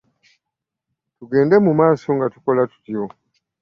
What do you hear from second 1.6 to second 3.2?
mu maaso nga tukola tutyo.